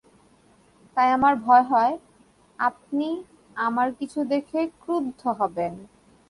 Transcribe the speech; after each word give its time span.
তাই 0.97 1.09
আমার 1.11 1.33
ভয় 1.35 1.63
হয়, 1.63 1.93
আপনি 2.59 3.07
আমার 3.57 3.87
কিছু 3.93 4.19
দেখে 4.23 4.59
ক্রুদ্ধ 4.81 5.21
হবেন। 5.39 5.73